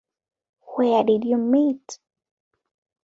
[0.73, 1.99] Where did you meet?